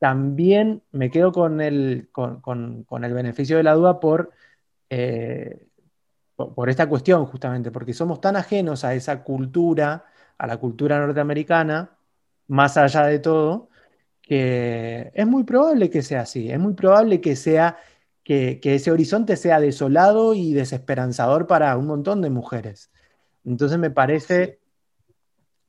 [0.00, 4.00] también me quedo con el, con, con- el beneficio de la duda
[4.90, 5.66] eh,
[6.36, 10.06] por, por esta cuestión justamente, porque somos tan ajenos a esa cultura,
[10.38, 11.97] a la cultura norteamericana,
[12.48, 13.70] más allá de todo,
[14.22, 17.78] que es muy probable que sea así, es muy probable que sea
[18.24, 22.90] que, que ese horizonte sea desolado y desesperanzador para un montón de mujeres.
[23.44, 24.60] Entonces me parece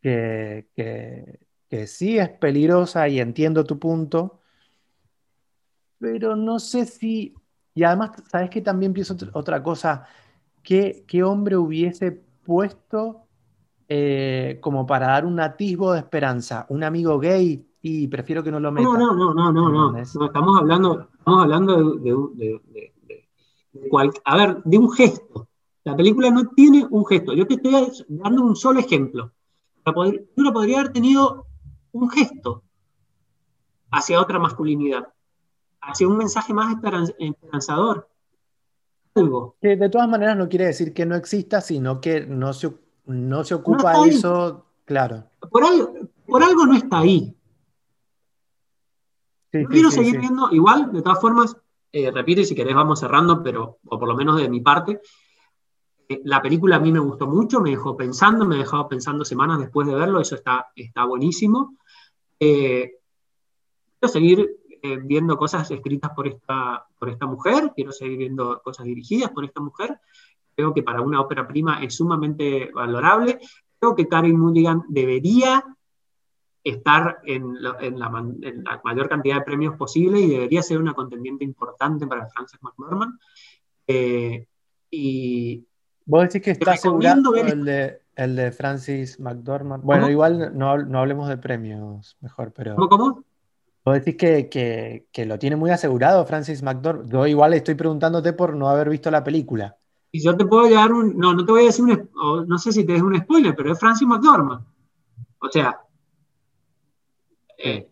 [0.02, 1.40] que, que-
[1.70, 4.40] que sí es peligrosa y entiendo tu punto,
[6.00, 7.36] pero no sé si,
[7.74, 10.06] y además, ¿sabes que también pienso otra- cosa?
[10.64, 12.12] ¿Qué, qué hombre hubiese
[12.46, 13.28] puesto
[13.90, 16.66] eh, como para dar un atisbo de esperanza?
[16.70, 17.66] ¿Un amigo gay?
[17.82, 18.88] Y prefiero que no lo meta.
[18.88, 19.98] No, no, no, no, no, no.
[19.98, 22.94] Estamos hablando, estamos hablando de, de- de-
[23.74, 25.48] de- a ver, de un gesto.
[25.84, 27.34] La película no tiene un gesto.
[27.34, 27.74] Yo te estoy
[28.10, 29.32] dando un solo ejemplo.
[30.36, 31.48] Uno podría haber tenido
[31.94, 32.64] un gesto
[33.92, 35.08] hacia otra masculinidad,
[35.82, 36.76] hacia un mensaje más
[37.18, 38.08] esperanzador.
[39.16, 39.56] Algo.
[39.62, 42.72] Que de todas maneras no quiere decir que no exista, sino que no se,
[43.10, 45.24] no se ocupa eso, claro.
[45.50, 45.94] Por algo,
[46.28, 47.36] por algo no está ahí.
[49.52, 51.58] quiero seguir viendo, igual, de todas formas,
[51.92, 55.02] eh, repito, y si querés vamos cerrando, pero, o por lo menos de mi parte,
[56.08, 59.58] eh, la película a mí me gustó mucho, me dejó pensando, me dejó pensando semanas
[59.58, 61.78] después de verlo, eso está, está buenísimo.
[62.40, 62.94] Eh,
[64.00, 64.56] quiero seguir
[65.04, 69.60] viendo cosas escritas por esta, por esta mujer, quiero seguir viendo cosas dirigidas por esta
[69.60, 70.00] mujer.
[70.60, 73.40] Creo que para una ópera prima es sumamente valorable.
[73.80, 75.64] Creo que Karen Mulligan debería
[76.62, 78.10] estar en, la,
[78.84, 83.18] mayor cantidad de premios posible y debería ser una contendiente importante para Frances McDormand.
[83.88, 84.48] Eh,
[84.92, 85.66] y
[86.04, 89.82] ¿Vos decís que está asegurado el de, el de Francis McDormand?
[89.82, 92.76] Bueno, igual no, hablemos de premios mejor, pero...
[92.76, 92.90] ¿Cómo?
[92.90, 93.24] cómo?
[93.86, 97.10] Vos decís que, que, lo tiene muy asegurado Francis McDormand.
[97.10, 99.78] Yo igual estoy preguntándote por no haber visto la película.
[100.12, 101.18] Y yo te puedo llevar un...
[101.18, 102.48] No, no te voy a decir un...
[102.48, 104.66] No sé si te des un spoiler, pero es Francis McDormand.
[105.40, 105.80] O sea,
[107.58, 107.90] eh,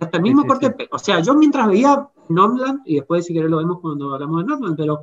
[0.00, 3.58] hasta el mismo corte, o sea, yo mientras veía Norland, y después si querés lo
[3.58, 5.02] vemos cuando hablamos de Norland, pero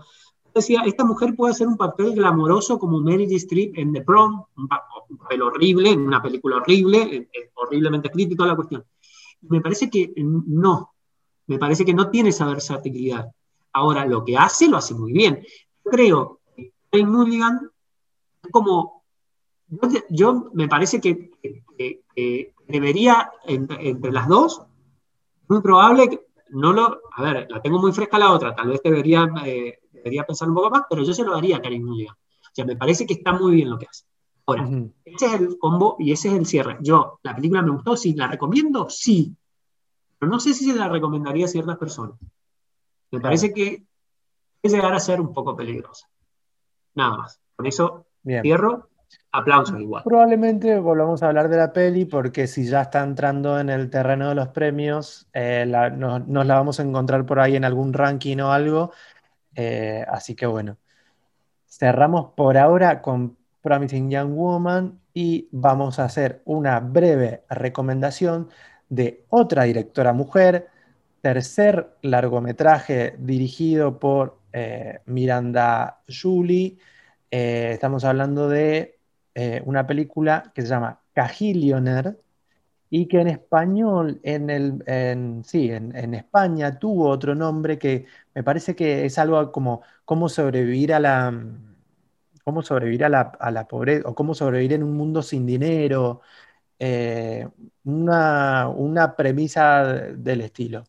[0.53, 4.67] decía, esta mujer puede hacer un papel glamoroso como Mary Streep en The Prom, un,
[4.67, 8.83] papel horrible, en una película horrible, horriblemente escrita y toda la cuestión.
[9.41, 10.93] Me parece que no,
[11.47, 13.31] me parece que no tiene esa versatilidad.
[13.73, 15.41] Ahora, lo que hace, lo hace muy bien.
[15.91, 17.69] Creo que Jane Mulligan,
[18.49, 19.03] como,
[20.09, 21.31] yo, me parece que,
[21.77, 24.63] que debería, entre, las dos,
[25.47, 27.01] muy probable que no lo.
[27.13, 30.55] A ver, la tengo muy fresca la otra, tal vez debería, eh, debería pensar un
[30.55, 32.15] poco más, pero yo se lo daría a Karim Mulligan.
[32.15, 34.05] O sea, me parece que está muy bien lo que hace.
[34.45, 34.67] Ahora,
[35.05, 36.77] ese es el combo y ese es el cierre.
[36.81, 39.35] Yo, la película me gustó, sí, la recomiendo, sí.
[40.17, 42.17] Pero no sé si se la recomendaría a ciertas personas.
[43.11, 43.85] Me parece que
[44.69, 46.07] llegar a ser un poco peligrosa.
[46.95, 47.39] Nada más.
[47.55, 48.89] Con eso cierro
[49.31, 50.03] aplausos igual.
[50.03, 54.29] Probablemente volvamos a hablar de la peli porque si ya está entrando en el terreno
[54.29, 58.51] de los premios, eh, nos la vamos a encontrar por ahí en algún ranking o
[58.51, 58.91] algo.
[59.55, 60.77] Eh, así que bueno,
[61.67, 68.49] cerramos por ahora con Promising Young Woman y vamos a hacer una breve recomendación
[68.89, 70.67] de otra directora mujer,
[71.21, 76.77] tercer largometraje dirigido por eh, Miranda Julie.
[77.29, 78.99] estamos hablando de
[79.35, 82.19] eh, una película que se llama Cajillioner
[82.89, 88.75] y que en español, en, el, sí, en, España tuvo otro nombre que me parece
[88.75, 91.33] que es algo como cómo sobrevivir a la,
[92.43, 96.21] cómo sobrevivir a la, pobreza o cómo sobrevivir en un mundo sin dinero,
[96.79, 97.47] eh,
[97.85, 100.83] una, una premisa del estilo.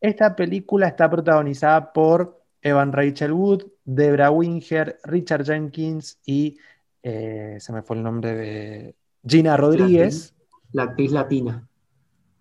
[0.00, 6.56] Esta película está protagonizada por Evan Rachel Wood, Debra Winger, Richard Jenkins y
[7.02, 10.34] eh, se me fue el nombre de Gina Rodríguez.
[10.72, 11.68] La actriz latina.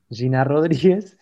[0.10, 1.18] Gina Rodríguez.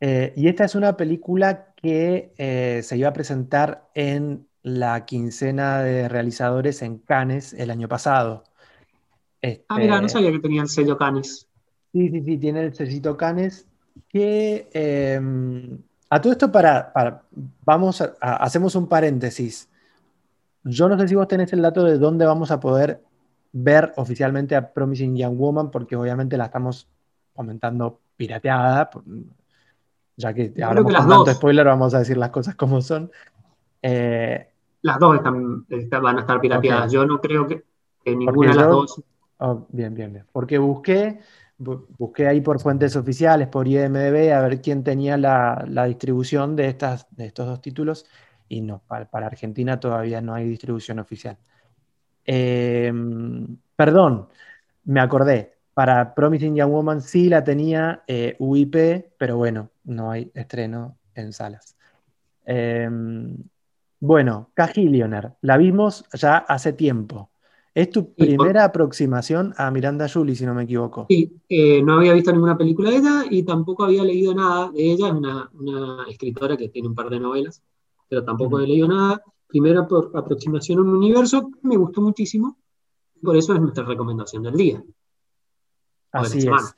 [0.00, 5.82] Eh, y esta es una película que eh, se iba a presentar en la quincena
[5.82, 8.44] de realizadores en Cannes el año pasado.
[9.68, 11.48] ah, mira, no este, sabía que tenía el sello Cannes.
[11.92, 13.66] Sí, sí, sí, tiene el sellito Cannes.
[14.08, 15.78] Que em,
[16.12, 16.92] a todo esto, para,
[17.64, 19.70] vamos hacemos un paréntesis.
[20.62, 23.02] Yo no sé si vos tenés el dato de dónde vamos a poder
[23.50, 26.86] ver oficialmente a Promising Young Woman, porque obviamente la estamos
[27.32, 28.90] comentando pirateada,
[30.14, 33.10] ya que hablamos con tanto spoiler, vamos a decir las cosas como son.
[33.80, 34.50] Eh,
[34.82, 36.92] las dos van a estar pirateadas.
[36.92, 37.64] Yo no creo que,
[38.04, 39.02] ninguna de las dos.
[39.38, 40.26] Oh, bien, bien, bien.
[40.30, 41.20] Porque busqué,
[41.98, 47.06] busqué ahí por fuentes oficiales, por IMDB, a ver quién tenía la, distribución de, estas,
[47.10, 48.06] de estos dos títulos
[48.48, 51.38] y no, para, Argentina todavía no hay distribución oficial.
[52.24, 54.28] Em, perdón,
[54.84, 55.54] me acordé.
[55.74, 61.32] Para Promising Young Woman sí la tenía eh, UIP, pero bueno, no hay estreno en
[61.32, 61.76] salas.
[62.44, 63.38] Em,
[64.00, 67.31] bueno, Cajillioner, la vimos ya hace tiempo.
[67.74, 71.06] Es tu primera aproximación a Miranda Julie, si no me equivoco.
[71.08, 74.92] Sí, eh, no había visto ninguna película de ella y tampoco había leído nada de
[74.92, 75.08] ella.
[75.08, 77.62] Es una, una escritora que tiene un par de novelas
[78.12, 79.22] pero tampoco he leído nada.
[79.48, 82.58] Primera por aproximación a un universo, me gustó muchísimo,
[83.22, 84.84] por eso es nuestra recomendación del día.
[86.10, 86.76] Así es.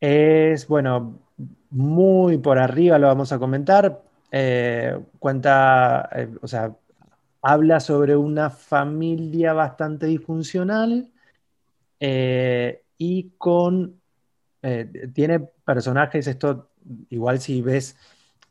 [0.00, 1.18] Es, bueno,
[1.68, 4.02] muy por arriba lo vamos a comentar.
[4.30, 6.74] eh, cuenta, eh, o sea,
[7.42, 11.12] habla sobre una familia bastante disfuncional
[12.00, 14.00] y con,
[15.12, 16.70] tiene personajes, esto
[17.10, 17.96] igual si ves,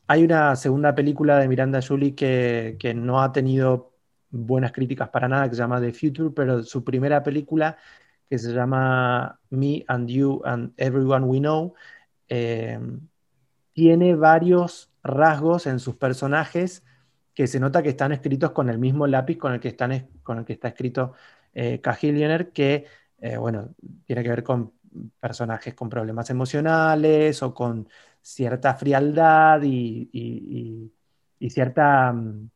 [0.06, 3.92] hay una segunda película de Miranda Julie que, que no ha tenido
[4.30, 7.76] buenas críticas para nada, que se llama The Future, pero su primera película,
[8.28, 11.74] que se llama Me and You and Everyone We Know,
[12.28, 12.78] eh,
[13.72, 16.84] tiene varios rasgos en sus personajes
[17.38, 20.38] que se nota que están escritos con el mismo lápiz con el que, están, con
[20.38, 21.12] el que está escrito
[21.54, 21.80] eh,
[22.52, 22.84] que,
[23.20, 24.72] eh, bueno, tiene que ver con
[25.20, 27.88] personajes con problemas emocionales o con
[28.20, 30.90] cierta frialdad y,
[31.48, 32.12] cierta...
[32.12, 32.50] Mm,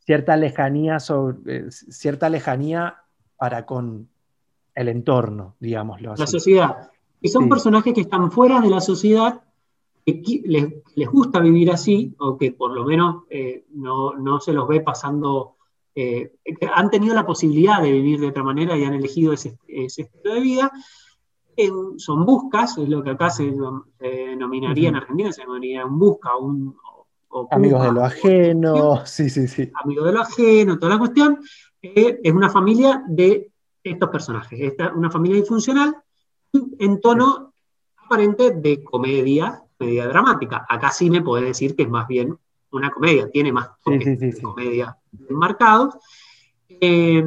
[0.00, 2.96] cierta lejanía, sobre, eh, cierta lejanía
[3.38, 4.10] para con
[4.74, 6.20] el entorno, digámoslo así.
[6.20, 6.90] La sociedad.
[7.22, 9.40] Y son personajes que están fuera de la sociedad,
[10.04, 14.80] que les, gusta vivir así, o que por lo menos eh, no, se los ve
[14.80, 15.56] pasando,
[15.94, 16.32] eh,
[16.74, 20.40] han tenido la posibilidad de vivir de otra manera y han elegido ese, estilo de
[20.40, 20.72] vida.
[21.98, 23.52] son buscas, es lo que acá se,
[24.00, 26.76] denominaría en Argentina, se denominaría un busca, un,
[27.50, 29.70] amigos de lo ajeno, sí, sí, sí.
[29.82, 31.38] Amigos de lo ajeno, toda la cuestión.
[31.80, 33.50] Eh, es una familia de
[33.82, 34.60] estos personajes.
[34.60, 35.96] Esta, una familia disfuncional
[36.78, 37.52] en tono
[37.96, 40.64] aparente de comedia, comedia dramática.
[40.68, 42.36] Acá sí me puede decir que es más bien
[42.70, 44.96] una comedia, tiene más toques de comedia
[45.28, 45.96] marcados.
[46.68, 47.24] Eh,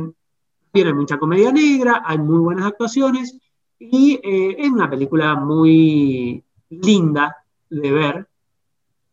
[0.71, 3.37] tiene mucha comedia negra, hay muy buenas actuaciones
[3.79, 7.37] y eh, es una película muy linda
[7.69, 8.27] de ver,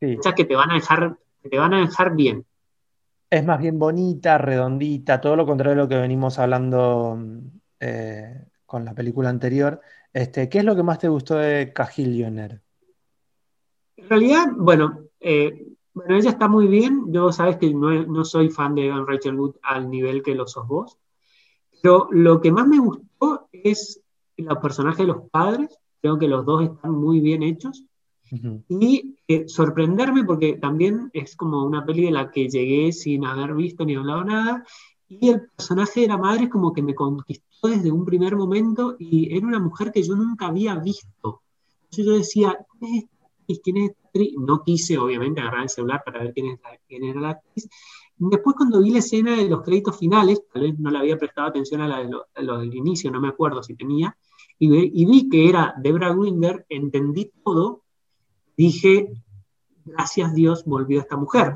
[0.00, 1.16] que te van a dejar,
[1.48, 2.44] te van a dejar bien.
[3.30, 7.18] Es más bien bonita, redondita, todo lo contrario de lo que venimos hablando
[7.80, 9.80] eh, con la película anterior.
[10.12, 12.61] Este, ¿Qué es lo que más te gustó de Cajillioner?
[13.96, 17.12] En realidad, bueno, eh, bueno, ella está muy bien.
[17.12, 20.66] Yo sabes que no, soy fan de Evan Rachel Wood al nivel que lo sos
[20.66, 20.98] vos.
[21.82, 24.00] Pero lo que más me gustó es
[24.36, 25.78] los personajes de los padres.
[26.00, 27.84] Creo que los dos están muy bien hechos.
[28.68, 33.54] Y eh, sorprenderme porque también es como una peli de la que llegué sin haber
[33.54, 34.64] visto ni hablado nada.
[35.06, 39.36] Y el personaje de la madre como que me conquistó desde un primer momento y
[39.36, 41.42] era una mujer que yo nunca había visto.
[41.82, 43.04] Entonces yo decía, ¿quién es
[43.62, 44.34] ¿Quién es actriz?
[44.38, 47.68] No quise, obviamente, agarrar el celular para ver quién, es quién era la actriz.
[48.16, 51.48] Después cuando vi la escena de los créditos finales, tal vez no le había prestado
[51.48, 54.16] atención a, la de lo, del inicio, no me acuerdo si tenía,
[54.58, 57.82] y, y vi que era Debra Winger, entendí todo
[58.56, 59.12] dije,
[59.84, 61.54] gracias Dios volvió esta mujer.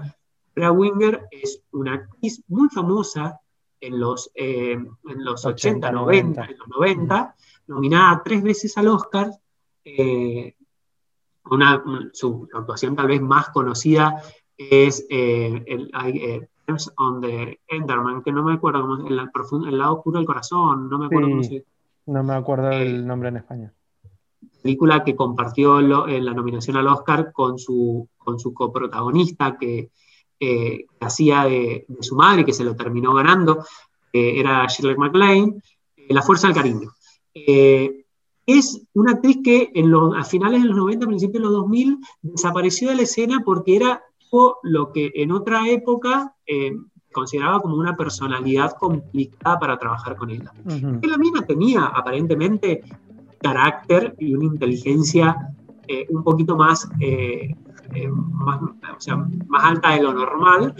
[0.54, 3.40] Bra Winger es una actriz muy famosa
[3.80, 7.36] en los, eh, en los 80, 90, en los 90,
[7.68, 9.30] nominada tres veces al Oscar.
[9.84, 10.55] Eh,
[11.50, 11.82] una,
[12.12, 14.22] su actuación tal vez más conocida
[14.56, 15.90] es eh, el,
[16.96, 19.18] on the Enderman, que no me acuerdo, el,
[19.68, 21.64] el, lado oscuro del corazón, no me acuerdo cómo se
[22.06, 23.72] No me acuerdo el nombre en español
[24.62, 25.78] película que compartió
[26.08, 29.90] en la nominación al Oscar con su, con su coprotagonista que
[30.98, 33.64] hacía de, su madre, que se lo terminó ganando,
[34.12, 35.62] que era Shirley MacLaine,
[35.96, 36.90] eh, La Fuerza del Cariño.
[37.34, 38.05] Eh,
[38.46, 41.98] es una actriz que en los, a finales de los 90, principios de los 2000,
[42.22, 44.02] desapareció de la escena porque era
[44.62, 46.76] lo que en otra época eh,
[47.12, 50.52] consideraba como una personalidad complicada para trabajar con ella.
[50.64, 52.82] la mina tenía aparentemente
[53.40, 55.54] carácter y una inteligencia
[55.88, 57.54] eh, un poquito más, eh,
[58.10, 58.60] más,
[59.48, 60.74] más alta de lo normal,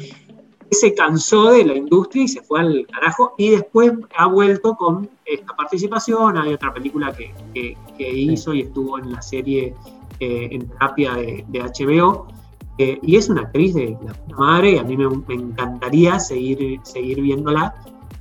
[0.70, 5.08] se cansó de la industria y se fue al carajo y después ha vuelto con
[5.24, 6.36] esta participación.
[6.36, 9.74] Hay otra película que, que, hizo y estuvo en la serie
[10.20, 12.26] en terapia de, de HBO.
[12.78, 17.20] y es una actriz de la madre y a mí me, me, encantaría seguir, seguir
[17.20, 17.74] viéndola.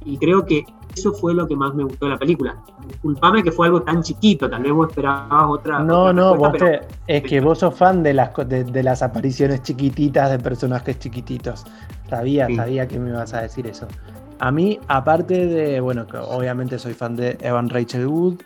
[0.05, 0.65] Y creo que
[0.95, 2.55] eso fue lo que más me gustó de la película.
[2.87, 5.79] Disculpame que fue algo tan chiquito, tal vez vos esperabas otra.
[5.79, 6.53] No, no, vos
[7.07, 11.65] es que vos sos fan de las, de, las apariciones chiquititas de personajes chiquititos.
[12.09, 13.87] Sabía, sabía que me ibas a decir eso.
[14.39, 18.41] A mí, aparte de, bueno, que obviamente soy fan de Evan Rachel Wood,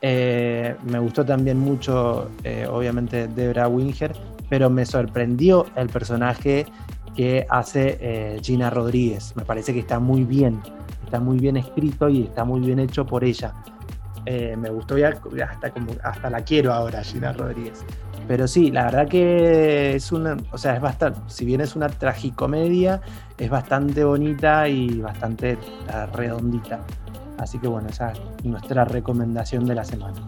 [0.00, 4.14] eh, me gustó también mucho, eh, obviamente, Debra Winger,
[4.48, 6.66] pero me sorprendió el personaje
[7.14, 9.34] que hace eh, Gina Rodríguez.
[9.36, 10.60] Me parece que está muy bien
[11.14, 13.54] está muy bien escrito y está muy bien hecho por ella.
[14.26, 15.10] Eh, me gustó ya
[15.48, 17.84] hasta, como, hasta la quiero ahora, Gina Rodríguez.
[18.26, 21.88] Pero sí, la verdad que es una, o sea, es bastante, si bien es una
[21.88, 23.00] tragicomedia,
[23.38, 26.80] es bastante bonita y bastante eh, redondita.
[27.38, 30.18] Así que bueno, esa es nuestra recomendación de la semana.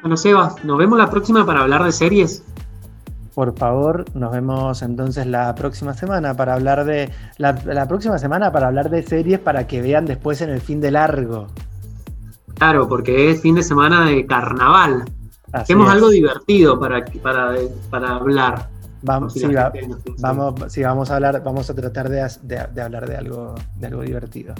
[0.00, 2.42] Bueno, Sebas, nos vemos la próxima para hablar de series.
[3.34, 7.10] Por favor, nos vemos entonces la próxima semana para hablar de.
[7.38, 10.90] La, próxima semana para hablar de series para que vean después en el fin de
[10.90, 11.46] largo.
[12.54, 15.04] Claro, porque es fin de semana de carnaval.
[15.52, 17.54] Hacemos algo divertido para, para,
[17.90, 18.68] para hablar.
[19.02, 19.42] Vamos, sí,
[20.20, 24.02] vamos, sí, vamos a hablar, vamos a tratar de, de, hablar de algo, de algo
[24.02, 24.54] divertido.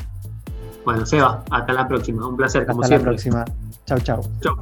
[0.85, 2.27] Bueno, Seba, hasta la próxima.
[2.27, 3.45] Un placer, hasta la próxima.
[3.87, 4.21] Chau, chau.
[4.41, 4.57] Chau.